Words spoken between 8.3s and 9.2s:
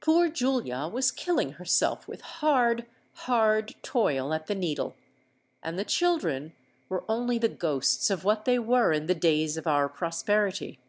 they were in the